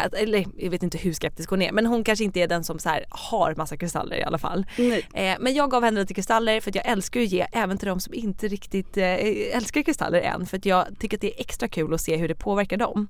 [0.00, 2.48] Eh, att- eller jag vet inte hur skeptisk hon är men hon kanske inte är
[2.48, 4.66] den som så här, har massa kristaller i alla fall.
[5.14, 7.88] Eh, men jag gav henne lite kristaller för att jag älskar att ge även till
[7.88, 9.14] de som inte riktigt eh,
[9.56, 12.28] älskar kristaller än för att jag tycker att det är extra kul att se hur
[12.28, 13.08] det påverkar dem.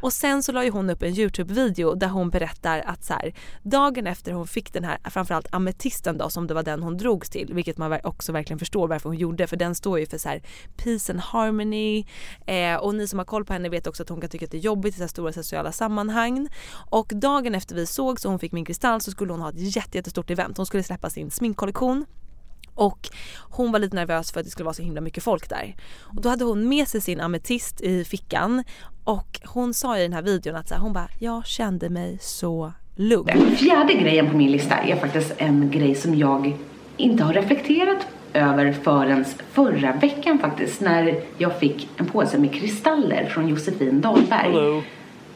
[0.00, 3.34] Och sen så la ju hon upp en Youtube-video där hon berättar att så här,
[3.62, 7.30] dagen efter hon fick den här framförallt ametisten då som det var den hon drogs
[7.30, 10.28] till vilket man också verkligen förstår varför hon gjorde för den står ju för så
[10.28, 10.42] här
[10.76, 11.91] peace and harmony
[12.46, 14.50] eh, och ni som har koll på henne vet också att hon kan tycka att
[14.50, 16.48] det är jobbigt i så här stora sociala sammanhang.
[16.90, 19.76] Och dagen efter vi såg så hon fick min kristall så skulle hon ha ett
[19.76, 20.56] jätte, jättestort event.
[20.56, 22.06] Hon skulle släppa sin sminkkollektion
[22.74, 23.08] Och
[23.50, 25.76] hon var lite nervös för att det skulle vara så himla mycket folk där.
[26.00, 28.64] Och då hade hon med sig sin ametist i fickan
[29.04, 32.18] och hon sa i den här videon att så här, hon bara, jag kände mig
[32.20, 33.56] så lugn.
[33.56, 36.56] Fjärde grejen på min lista är faktiskt en grej som jag
[36.96, 43.24] inte har reflekterat över förrän förra veckan faktiskt när jag fick en påse med kristaller
[43.24, 44.52] från Josefin Dahlberg.
[44.52, 44.82] Hello.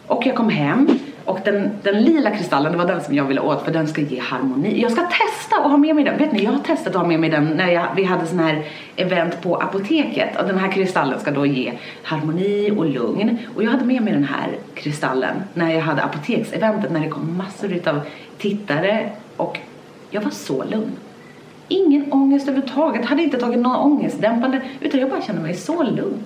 [0.06, 0.88] Och jag kom hem
[1.24, 4.00] och den, den lila kristallen, det var den som jag ville åt för den ska
[4.00, 4.80] ge harmoni.
[4.80, 6.18] Jag ska testa att ha med mig den.
[6.18, 8.38] Vet ni, jag har testat att ha med mig den när jag, vi hade sån
[8.38, 8.64] här
[8.96, 10.40] event på apoteket.
[10.40, 13.38] Och den här kristallen ska då ge harmoni och lugn.
[13.54, 17.36] Och jag hade med mig den här kristallen när jag hade apotekseventet när det kom
[17.36, 18.00] massor utav
[18.38, 19.10] tittare.
[19.36, 19.58] Och
[20.10, 20.92] jag var så lugn.
[21.68, 23.04] Ingen ångest överhuvudtaget.
[23.04, 26.24] Hade inte tagit någon ångestdämpande utan jag bara kände mig så lugn.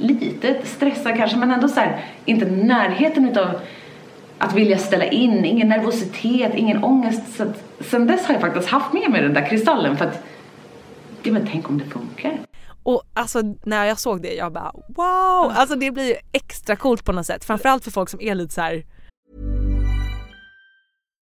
[0.00, 3.60] Lite stressad kanske men ändå så här, inte närheten utav
[4.38, 7.36] att vilja ställa in, ingen nervositet, ingen ångest.
[7.36, 10.22] Så att, sen dess har jag faktiskt haft med mig den där kristallen för att,
[11.22, 12.38] ja men tänk om det funkar.
[12.82, 15.52] Och alltså när jag såg det jag bara wow!
[15.54, 17.44] Alltså det blir ju extra coolt på något sätt.
[17.44, 18.84] Framförallt för folk som är lite så här.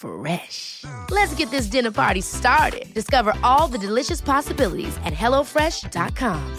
[0.00, 0.84] Fresh.
[1.10, 2.92] Let's get this dinner party started.
[2.94, 6.56] Discover all the delicious possibilities at hellofresh.com.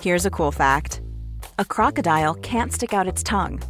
[0.00, 1.00] Here's a cool fact
[1.58, 3.60] a crocodile can't stick out its tongue.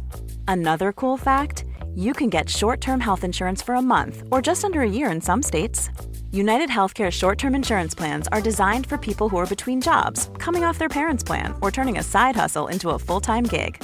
[0.47, 1.65] Another cool fact
[1.95, 5.11] you can get short term health insurance for a month or just under a year
[5.11, 5.89] in some states.
[6.31, 10.63] United Healthcare short term insurance plans are designed for people who are between jobs, coming
[10.63, 13.83] off their parents' plan, or turning a side hustle into a full time gig.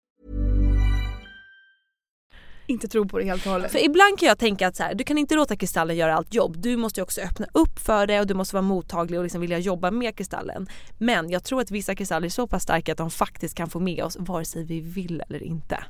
[2.71, 3.71] Inte tro på det helt och hållet.
[3.71, 6.33] För ibland kan jag tänka att så här, du kan inte låta kristallen göra allt
[6.33, 6.57] jobb.
[6.57, 9.41] Du måste ju också öppna upp för det och du måste vara mottaglig och liksom
[9.41, 10.67] vilja jobba med kristallen.
[10.97, 13.79] Men jag tror att vissa kristaller är så pass starka att de faktiskt kan få
[13.79, 15.83] med oss vare sig vi vill eller inte.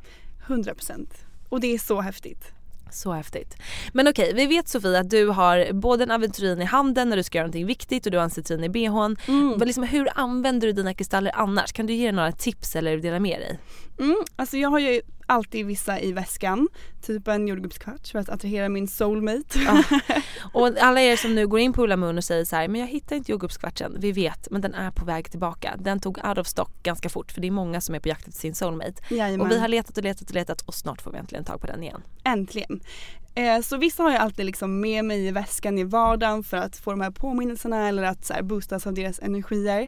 [0.47, 1.13] 100 procent.
[1.49, 2.51] Och det är så häftigt.
[2.91, 3.57] Så häftigt.
[3.93, 7.23] Men okej, vi vet Sofie att du har både en aventurin i handen när du
[7.23, 9.17] ska göra någonting viktigt och du har en citrin i bhn.
[9.57, 11.71] Men liksom, hur använder du dina kristaller annars?
[11.71, 13.59] Kan du ge några tips eller dela med dig?
[13.99, 16.67] Mm, alltså jag har ju alltid vissa i väskan.
[17.01, 19.83] Typ en jordgubbskvarts för att attrahera min soulmate.
[20.53, 22.81] Och alla er som nu går in på Ulla Moon och säger så här, men
[22.81, 23.95] jag hittar inte jordgubbskvartsen.
[23.99, 25.75] Vi vet, men den är på väg tillbaka.
[25.79, 28.27] Den tog out of stock ganska fort för det är många som är på jakt
[28.27, 28.93] efter sin soulmate.
[29.09, 29.41] Jajamän.
[29.41, 31.67] Och vi har letat och letat och letat och snart får vi äntligen tag på
[31.67, 32.01] den igen.
[32.23, 32.81] Äntligen.
[33.35, 36.77] Eh, så vissa har jag alltid liksom med mig i väskan i vardagen för att
[36.77, 39.87] få de här påminnelserna eller att så här, boostas av deras energier.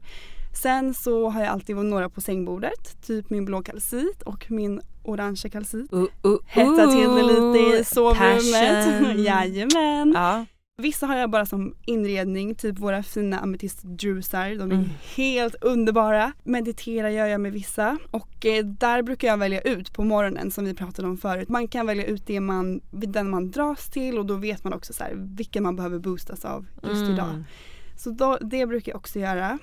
[0.61, 5.49] Sen så har jag alltid några på sängbordet, typ min blå kalcit och min orangea
[5.51, 5.93] kalcit.
[5.93, 9.17] Uh, uh, Hetta till det lite i uh, sovrummet.
[9.25, 10.11] Jajamän.
[10.15, 10.45] Ja.
[10.77, 14.49] Vissa har jag bara som inredning, typ våra fina ametistdrusar.
[14.49, 14.89] De är Mm.
[15.15, 16.31] helt underbara.
[16.43, 20.65] Meditera gör jag med vissa och eh, där brukar jag välja ut på morgonen som
[20.65, 21.49] vi pratade om förut.
[21.49, 24.93] Man kan välja ut det man, den man dras till och då vet man också
[24.93, 27.13] så här, vilken man behöver boostas av just Mm.
[27.13, 27.43] idag.
[27.97, 29.59] Så då, det brukar jag också göra.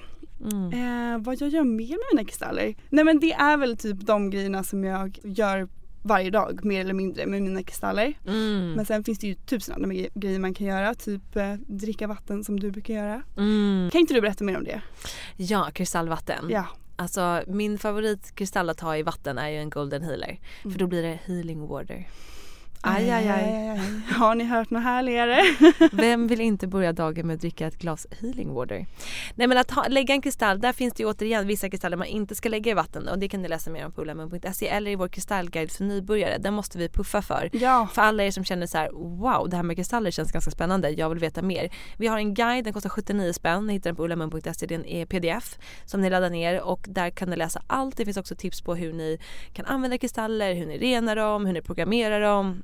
[0.53, 0.73] Mm.
[1.15, 2.75] Eh, vad jag gör mer med mina kristaller?
[2.89, 5.69] Nej men det är väl typ de grejerna som jag gör
[6.03, 8.15] varje dag mer eller mindre med mina kristaller.
[8.27, 8.73] Mm.
[8.73, 10.95] Men sen finns det ju tusen andra gre- grejer man kan göra.
[10.95, 13.23] Typ eh, dricka vatten som du brukar göra.
[13.37, 13.89] Mm.
[13.93, 14.81] Kan inte du berätta mer om det?
[15.37, 16.47] Ja, kristallvatten.
[16.51, 16.67] Ja.
[16.97, 20.41] Alltså min favoritkristall att ha i vatten är ju en golden healer.
[20.63, 20.73] Mm.
[20.73, 22.07] För då blir det healing water.
[22.83, 23.81] Aj, aj, aj.
[24.19, 25.41] Har ni hört något härligare?
[25.93, 28.87] Vem vill inte börja dagen med att dricka ett glas healing water?
[29.35, 32.07] Nej men att ha, lägga en kristall, där finns det ju återigen vissa kristaller man
[32.07, 34.91] inte ska lägga i vatten och det kan ni läsa mer om på ullamun.se eller
[34.91, 36.39] i vår kristallguide för nybörjare.
[36.39, 37.51] Den måste vi puffa för.
[37.53, 37.89] Ja.
[37.93, 40.91] För alla er som känner så här: wow det här med kristaller känns ganska spännande,
[40.91, 41.71] jag vill veta mer.
[41.97, 45.01] Vi har en guide, den kostar 79 spänn, ni hittar den på ullamun.se, det är
[45.01, 47.97] en pdf som ni laddar ner och där kan ni läsa allt.
[47.97, 49.19] Det finns också tips på hur ni
[49.53, 52.63] kan använda kristaller, hur ni renar dem, hur ni programmerar dem.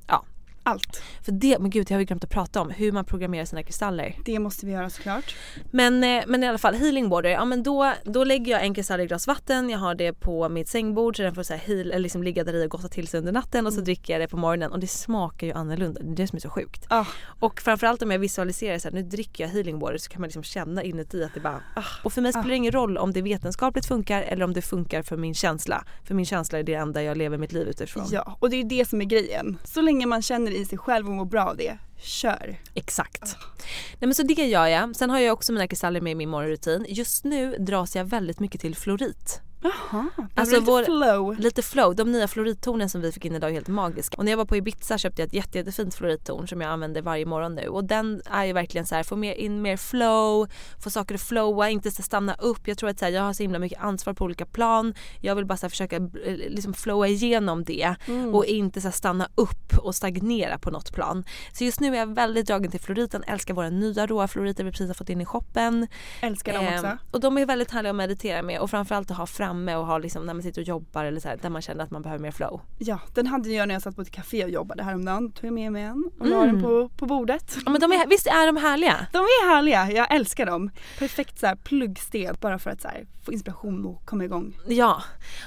[0.67, 1.03] Allt.
[1.23, 3.63] för det, men gud jag har ju glömt att prata om hur man programmerar sina
[3.63, 4.17] kristaller.
[4.25, 5.35] Det måste vi göra såklart.
[5.71, 8.75] Men, eh, men i alla fall healing water, ja men då, då lägger jag en
[8.75, 11.53] kristall i ett glas vatten, jag har det på mitt sängbord så den får så
[11.55, 13.81] här heal, eller liksom ligga där i och gotta till sig under natten och så
[13.81, 16.41] dricker jag det på morgonen och det smakar ju annorlunda, det är det som är
[16.41, 16.87] så sjukt.
[16.89, 17.05] Ah,
[17.41, 20.29] Och framförallt om jag visualiserar så här, nu dricker jag healing water så kan man
[20.29, 21.85] liksom känna inuti att det bara ah.
[22.03, 25.03] Och för mig spelar det ingen roll om det vetenskapligt funkar eller om det funkar
[25.03, 25.85] för min känsla.
[26.05, 28.05] För min känsla är det enda jag lever mitt liv utifrån.
[28.11, 29.59] ja, och det är det som är grejen.
[29.65, 32.57] Så länge man känner i sig själv och mår bra av det, kör.
[32.75, 33.37] Exakt.
[33.91, 34.97] Nej men så det gör jag.
[34.97, 36.87] Sen har jag också mina kristaller med i min morgonrutin.
[36.89, 39.41] Just nu dras jag väldigt mycket till florit.
[39.63, 41.39] Jaha, Alltså alltså vår- flow.
[41.39, 44.17] Lite flow, de nya florittornen som vi fick in idag är helt magiska.
[44.19, 47.03] Och när jag var på Ibiza köpte jag ett jätte, jättefint florittorn som jag använder
[47.03, 47.67] varje morgon nu.
[47.69, 50.49] Och den är ju verkligen så här, få mer, in mer flow,
[50.83, 52.69] få saker att flowa, inte så stanna upp.
[52.69, 54.95] Jag tror att så här, jag har så himla mycket ansvar på olika plan.
[55.21, 57.95] Jag vill bara så här, försöka eh, liksom flowa igenom det
[58.33, 61.25] och inte så här, stanna upp och stagnera på något plan.
[61.53, 64.71] Så just nu är jag väldigt dragen till floriten, älskar våra nya råa floriter vi
[64.71, 65.87] precis har fått in i shoppen.
[66.21, 66.99] Älskar dem Ehm, också.
[67.11, 69.99] och de är väldigt härliga att meditera med och framförallt att ha framme och ha
[69.99, 72.23] liksom när man sitter och jobbar eller så här, där man känner att man behöver
[72.23, 72.61] mer flow.
[72.79, 75.33] Ja, den hade jag när jag satt på ett café och jobbade häromdagen.
[75.33, 77.57] Tog jag med mig en och la den på, på bordet.
[77.65, 79.07] Ja men de är, visst är de härliga?
[79.13, 80.71] De är härliga, jag älskar dem.
[80.99, 84.59] Perfekt så här pluggsten bara för att så här, få inspiration och komma igång.
[84.69, 85.03] Ja.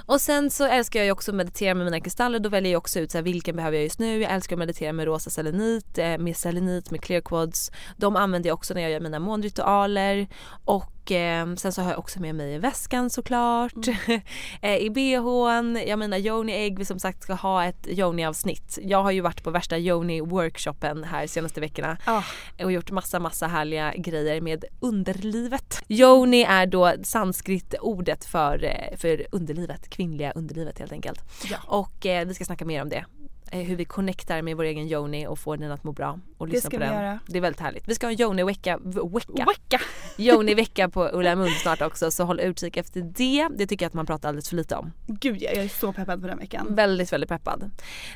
[0.06, 2.40] Och sen så älskar jag ju också att meditera med mina kristaller.
[2.40, 4.22] Då väljer jag också ut så här, vilken behöver jag just nu.
[4.22, 7.72] Jag älskar att meditera med rosa selenit, eh, med selenit, med clear quads.
[7.98, 10.28] De använder jag också när jag gör mina månritualer.
[10.66, 13.88] Och eh, sen så har jag också med mig i väskan såklart.
[14.62, 18.80] eh, I bhn, jag menar yoni ägg, vi som sagt ska ha ett yoni avsnitt.
[18.82, 22.24] Jag har ju varit på värsta yoni workshopen här senaste veckorna Ah.
[22.64, 25.82] och gjort massa massa härliga grejer med underlivet.
[25.88, 31.20] Yoni är då sanskrit-ordet för, eh, för underlivet, kvinnliga underlivet helt enkelt.
[31.52, 31.58] Ja.
[31.68, 33.06] Och eh, vi ska snacka mer om det.
[33.52, 36.20] Eh, hur vi connectar med vår egen yoni och får den att må bra.
[36.38, 37.04] Och Det lyssna ska på vi den.
[37.04, 37.20] göra.
[37.28, 37.88] Det är väldigt härligt.
[37.88, 39.46] Vi ska ha en yoni-vecka, v- vecka.
[39.46, 39.80] Wacka!
[40.18, 43.48] Yoni-vecka på Ulla Mund snart också så håll utkik efter det.
[43.58, 44.92] Det tycker jag att man pratar alldeles för lite om.
[45.08, 46.68] Gud ja, jag är så peppad på den veckan.
[46.76, 47.72] Väldigt, väldigt peppad.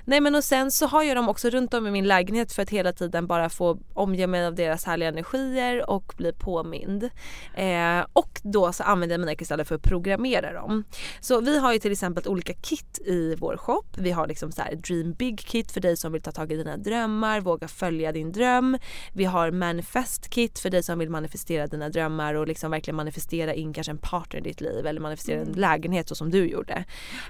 [0.05, 2.61] Nej men och sen så har jag dem också runt om i min lägenhet för
[2.61, 7.03] att hela tiden bara få omge mig av deras härliga energier och bli påmind.
[7.55, 10.83] Eh, och då så använder jag mina kristaller för att programmera dem.
[11.19, 13.83] Så vi har ju till exempel olika kit i vår shop.
[13.97, 16.55] Vi har liksom så här Dream Big Kit för dig som vill ta tag i
[16.55, 18.77] dina drömmar, våga följa din dröm.
[19.13, 23.53] Vi har Manifest Kit för dig som vill manifestera dina drömmar och liksom verkligen manifestera
[23.53, 26.85] in kanske en partner i ditt liv eller manifestera en lägenhet så som du gjorde.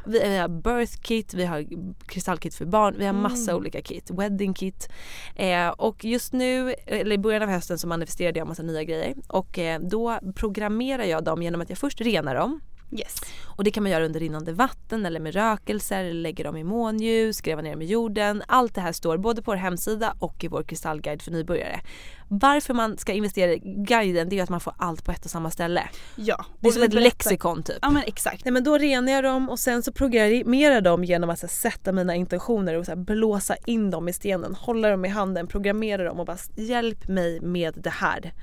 [0.06, 1.66] Vi vi har birth kit, vi har
[2.08, 4.12] kristallkit för barn, vi har massa olika kit.
[4.12, 4.90] Wedding kit.
[5.36, 9.16] Eh, och just nu, eller i början av hösten så manifesterade jag massa nya grejer
[9.28, 12.62] och eh, då programmerar jag dem genom att jag först renar dem.
[13.00, 13.16] Yes.
[13.46, 16.64] Och det kan man göra under rinnande vatten eller med rökelser, eller lägga dem i
[16.64, 18.44] månljus, gräva ner dem i jorden.
[18.48, 21.80] Allt det här står både på vår hemsida och i vår kristallguide för nybörjare.
[22.28, 25.32] Varför man ska investera i guiden det är att man får allt på ett och
[25.32, 25.90] samma ställe.
[26.16, 26.46] Ja.
[26.60, 27.78] Det är som ett berättar- lexikon typ.
[27.82, 28.46] Ja men exakt.
[28.46, 31.48] Nej men då renar jag dem och sen så programmerar jag dem genom att så,
[31.48, 35.08] här, sätta mina intentioner och så, här, blåsa in dem i stenen, hålla dem i
[35.08, 38.34] handen, programmera dem och bara hjälp mig med det här.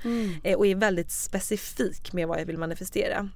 [0.43, 3.29] Eh, och är väldigt specifik med vad jag vill manifestera.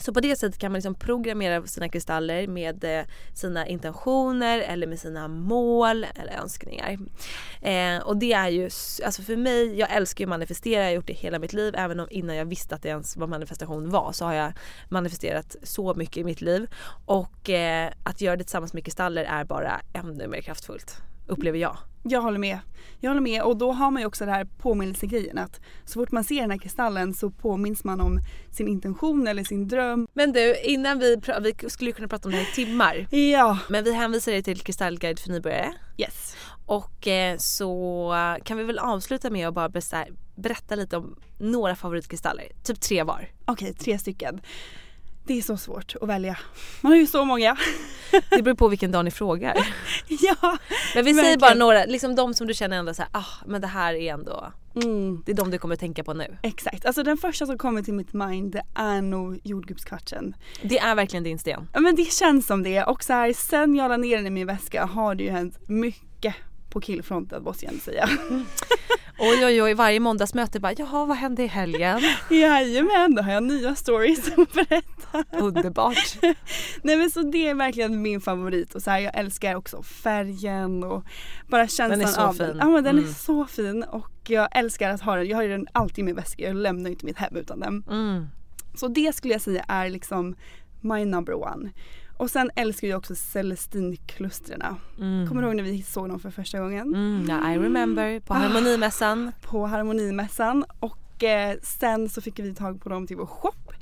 [0.00, 4.86] Så på det sättet kan man liksom programmera sina kristaller med eh, sina intentioner eller
[4.86, 6.98] med sina mål eller önskningar.
[7.60, 8.64] Eh, och det är ju,
[9.04, 11.74] alltså för mig, jag älskar ju att manifestera, jag har gjort det hela mitt liv.
[11.76, 14.52] Även om innan jag visste att det ens vad manifestation var så har jag
[14.88, 16.66] manifesterat så mycket i mitt liv.
[17.06, 21.76] Och eh, att göra det tillsammans med kristaller är bara ännu mer kraftfullt upplever jag.
[22.04, 22.58] Jag håller med.
[23.00, 26.12] Jag håller med och då har man ju också det här påminnelsegrejen att så fort
[26.12, 30.08] man ser den här kristallen så påminns man om sin intention eller sin dröm.
[30.12, 33.06] Men du, innan vi, vi skulle kunna prata om det här i timmar.
[33.10, 33.58] Ja.
[33.68, 35.72] Men vi hänvisar dig till Kristallguide för nybörjare.
[35.98, 36.36] Yes.
[36.66, 39.68] Och eh, så kan vi väl avsluta med att bara
[40.34, 42.44] berätta, lite om några favoritkristaller.
[42.64, 43.28] Typ tre var.
[43.44, 44.40] Okej, tre stycken.
[45.24, 46.38] Det är så svårt att välja.
[46.80, 47.56] Man har ju så många.
[48.30, 49.54] Det beror på vilken dag ni frågar.
[50.08, 50.58] ja.
[50.94, 53.66] Men vi säger bara några, liksom de som du känner ändå såhär, ah men det
[53.66, 55.22] här är ändå, Mm.
[55.26, 56.36] det är de du kommer tänka på nu.
[56.42, 60.34] Exakt, alltså den första som kommer till mitt mind det är nog jordgubbskvartsen.
[60.62, 61.68] Det är verkligen din sten.
[61.72, 64.30] Ja, Men det känns som det och så här, sen jag la ner den i
[64.30, 66.34] min väska har det ju hänt mycket
[66.70, 68.08] på killfronten måste jag ändå säga.
[69.22, 72.00] Oj oj oj, varje måndagsmöte bara, jaha vad hände i helgen?
[72.30, 75.24] Jajamän, då har jag nya stories att berätta.
[75.38, 76.16] Underbart.
[76.82, 80.84] Nej men så det är verkligen min favorit och så här, jag älskar också färgen
[80.84, 81.04] och
[81.48, 82.46] bara känslan är så av fin.
[82.46, 82.56] den.
[82.58, 83.10] Ja men den Mm.
[83.10, 85.28] är så fin och jag älskar att ha den.
[85.28, 87.84] Jag har den alltid i min väska, jag lämnar ju inte mitt hem utan den.
[87.90, 88.26] Mm.
[88.74, 90.36] Så det skulle jag säga är liksom
[90.80, 91.70] my number one.
[92.22, 94.62] Och sen älskar jag också Celestinklustren.
[94.98, 95.28] Mm.
[95.28, 96.94] Kommer du ihåg när vi såg dem för första gången?
[96.94, 99.32] Mm, ja, I remember på harmonimässan.
[99.42, 103.72] På Harmonimässan och eh, sen så fick vi tag på dem till vår shop.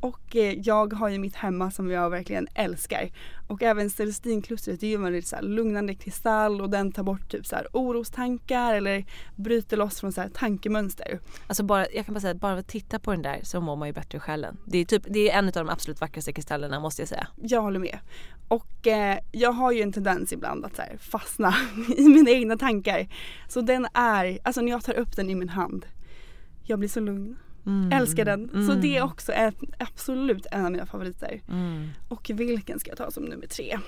[0.00, 3.10] Och eh, jag har ju mitt hemma som jag verkligen älskar.
[3.46, 7.30] Och även Celestinklustret är ju en väldigt så här, lugnande kristall och den tar bort
[7.30, 9.04] typ så här, orostankar eller
[9.36, 11.20] bryter loss från så här, tankemönster.
[11.46, 13.76] Alltså bara, jag kan bara säga att bara att titta på den där så mår
[13.76, 14.56] man ju bättre i själen.
[14.64, 17.28] Det är, typ, det är en av de absolut vackraste kristallerna måste jag säga.
[17.36, 17.98] Jag håller med.
[18.48, 21.54] Och eh, jag har ju en tendens ibland att så fastna
[21.96, 23.08] i mina egna tankar.
[23.48, 25.86] Så den är, alltså när jag tar upp den i min hand,
[26.62, 27.36] jag blir så lugn.
[27.66, 27.92] Mm.
[27.92, 28.48] Älskar den.
[28.48, 28.80] Så Mm.
[28.80, 31.42] det är också ett, absolut en av mina favoriter.
[31.48, 31.88] Mm.
[32.08, 33.78] Och vilken ska jag ta som nummer tre?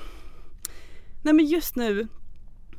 [1.23, 2.09] Nej men just nu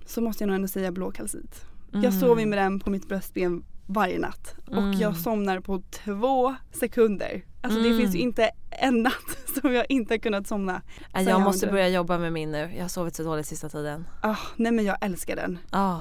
[0.05, 1.65] så måste jag nog ändå säga blå kalcit.
[1.91, 2.11] Jag Mm.
[2.19, 4.91] sover med den på mitt bröstben varje natt och Mm.
[4.99, 7.45] jag somnar på två sekunder.
[7.61, 7.99] Alltså det Mm.
[8.01, 10.81] finns ju inte en natt som jag inte har kunnat somna.
[11.13, 12.71] Jag har måste börja jobba med min nu.
[12.75, 14.07] Jag har sovit så dåligt sista tiden.
[14.21, 15.57] Ah, nej men jag älskar den.
[15.69, 15.99] Ah.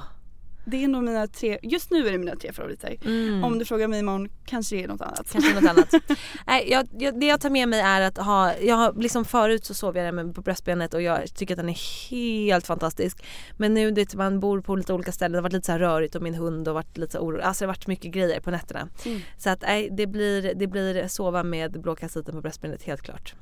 [0.71, 2.97] Det är nog mina tre, just nu är det mina tre favoriter.
[3.05, 3.45] Mm.
[3.45, 5.33] Om du frågar mig imorgon kanske det är något annat.
[5.33, 5.95] Kanske något annat.
[6.47, 9.65] Nej, jag, jag, det jag tar med mig är att ha, jag har liksom förut
[9.65, 13.25] så sov jag med på bröstbenet och jag tycker att den är helt fantastisk.
[13.57, 16.15] Men nu det man bor på lite olika ställen, det har varit lite så rörigt
[16.15, 17.45] och min hund har varit lite så orolig.
[17.45, 18.89] Alltså det har varit mycket grejer på nätterna.
[19.07, 19.21] Mm.
[19.39, 23.35] Så att nej, det blir, det blir sova med blå kalciten på bröstbenet helt klart.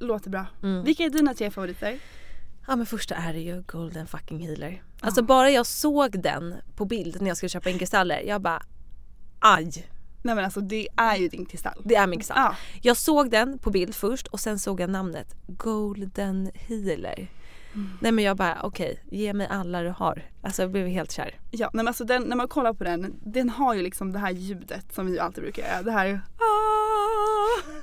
[0.00, 0.46] Låter bra.
[0.62, 0.84] Mm.
[0.84, 1.98] Vilka är dina tre favoriter?
[2.68, 4.82] Ja men första är det ju Golden fucking healer.
[5.00, 8.62] Alltså bara jag såg den på bild när jag skulle köpa in kristaller, jag bara
[9.40, 9.86] aj.
[10.22, 11.82] Nej men alltså det är ju din kristall.
[11.84, 12.38] Det är min kristall.
[12.38, 12.56] Ja.
[12.82, 17.28] Jag såg den på bild först och sen såg jag namnet Golden healer.
[18.00, 20.22] Nej men jag bara okej, ge mig alla du har.
[20.42, 21.34] Alltså jag blev helt kär.
[21.50, 24.18] Ja nej, men alltså den, när man kollar på den, den har ju liksom det
[24.18, 25.82] här ljudet som vi alltid brukar göra.
[25.82, 27.78] Det här ah!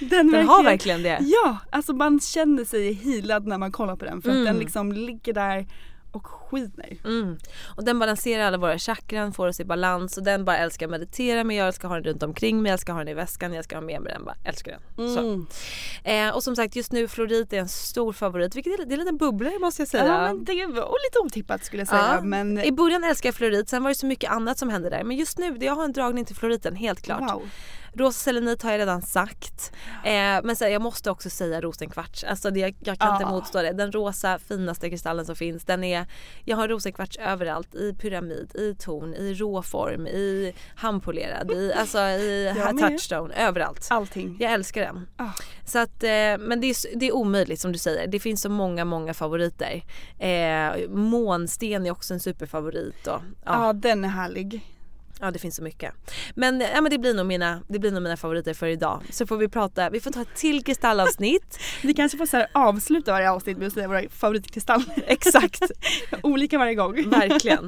[0.00, 1.18] Den, Den har verkligen det.
[1.22, 4.44] Ja, alltså man känner sig healad när man kollar på den för att Mm.
[4.44, 5.66] den liksom ligger där
[6.16, 6.96] och skiner.
[7.04, 7.38] Mm.
[7.76, 10.90] Och den balanserar alla våra chakran, får oss i balans och den bara älskar att
[10.90, 11.56] meditera med.
[11.56, 13.76] Jag älskar ha den runt omkring mig, jag älskar ha den i väskan, jag ska
[13.76, 14.24] ha med mig den.
[14.24, 15.14] Bara älskar den.
[15.14, 15.20] Så.
[15.20, 15.46] Mm.
[16.04, 18.92] Eh, och som sagt just nu Florit är en stor favorit, vilket är, det är
[18.92, 20.06] en liten bubblare måste jag säga.
[20.06, 22.22] Ja men det var lite otippat skulle jag säga Ja.
[22.22, 25.04] men I början älskade jag florit, sen var det så mycket annat som hände där.
[25.04, 27.20] Men just nu, jag har en dragning till floriten helt klart.
[27.20, 27.42] wow.
[27.96, 29.72] Rosa selenit har jag redan sagt.
[30.04, 30.12] Eh,
[30.44, 32.24] men så, här, jag måste också säga rosenkvarts.
[32.24, 33.30] Alltså det, jag, jag kan inte Ja.
[33.30, 33.72] motstå det.
[33.72, 35.64] Den rosa finaste kristallen som finns.
[35.64, 36.06] Den är,
[36.44, 37.74] jag har rosenkvarts överallt.
[37.74, 43.34] I pyramid, i torn, i råform, i handpolerad, i, alltså i touchstone.
[43.34, 43.86] Överallt.
[43.90, 44.36] Allting.
[44.40, 45.06] Jag älskar den.
[45.16, 45.30] Ah.
[45.64, 48.06] Så att, eh, men det är, det är omöjligt som du säger.
[48.06, 49.82] Det finns så många, många favoriter.
[50.18, 53.06] Eh, månsten är också en superfavorit.
[53.06, 53.66] Och, Ja.
[53.66, 54.72] ja, den är härlig.
[55.20, 55.94] Ja, det finns så mycket.
[56.34, 59.02] Men, ja, men det, blir nog mina, det blir nog mina favoriter för idag.
[59.10, 61.58] Så får vi prata, vi får ta ett till kristallavsnitt.
[61.82, 64.86] Vi kanske får så här avsluta varje avsnitt med att säga våra favoritkristaller.
[65.06, 65.62] Exakt.
[66.22, 67.10] Olika varje gång.
[67.10, 67.66] Verkligen.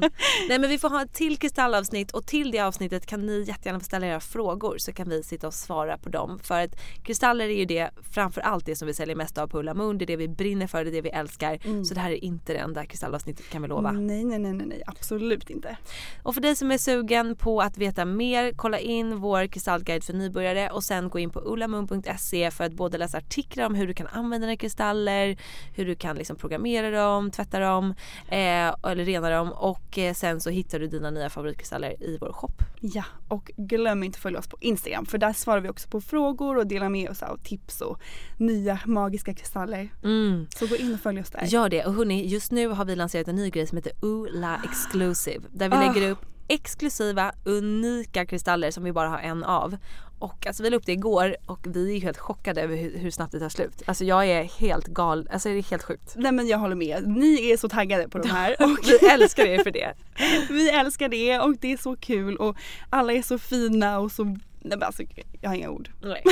[0.49, 3.79] Nej men vi får ha ett till kristallavsnitt och till det avsnittet kan ni jättegärna
[3.79, 6.39] få ställa era frågor så kan vi sitta och svara på dem.
[6.43, 9.59] För att kristaller är ju det framför allt det som vi säljer mest av på
[9.59, 9.97] Ulla Moon.
[9.97, 11.83] Det är det vi brinner för, det är det vi älskar.
[11.83, 13.91] Så det här är inte det enda kristallavsnittet kan vi lova.
[13.91, 15.77] Nej, nej, nej, nej, nej, absolut inte.
[16.23, 20.13] Och för dig som är sugen på att veta mer, kolla in vår kristallguide för
[20.13, 23.93] nybörjare och sen gå in på ullamun.se för att både läsa artiklar om hur du
[23.93, 25.37] kan använda dina kristaller,
[25.75, 27.93] hur du kan liksom programmera dem, tvätta dem
[28.27, 32.31] eh, eller rena dem och eh, sen så hittar du dina nya favoritkristaller i vår
[32.33, 32.51] shop.
[32.79, 36.01] Ja, och glöm inte att följa oss på Instagram för där svarar vi också på
[36.01, 37.99] frågor och delar med oss av tips och
[38.37, 39.89] nya magiska kristaller.
[40.03, 40.47] Mm.
[40.49, 41.45] Så gå in och följ oss där.
[41.45, 44.61] Gör det och hörni just nu har vi lanserat en ny grej som heter Oola
[44.65, 45.93] Exclusive där vi Ah.
[45.93, 49.77] lägger upp exklusiva unika kristaller som vi bara har en av.
[50.19, 53.11] Och alltså vi la upp det igår och vi är helt chockade över hur, hur
[53.11, 53.81] snabbt det tar slut.
[53.85, 56.13] Alltså jag är helt gal, alltså det är helt sjukt.
[56.15, 57.07] Nej men jag håller med.
[57.07, 58.55] Ni är så taggade på de här.
[58.59, 59.93] Och Vi älskar er för det.
[60.49, 62.57] vi älskar det och det är så kul och
[62.89, 65.03] alla är så fina och så Nej men alltså
[65.41, 65.89] jag har inga ord.
[66.01, 66.23] Nej.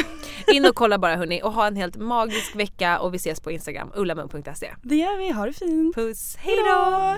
[0.48, 3.52] In och kolla bara hörni och ha en helt magisk vecka och vi ses på
[3.52, 4.74] Instagram, ullamun.se.
[4.82, 5.96] Det gör vi, ha det fint.
[5.96, 7.18] Puss, hejdå!